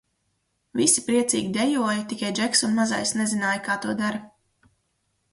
[0.79, 4.23] Visi priecīgi dejoja, tikai Džeks un Mazais nezināja kā to dara.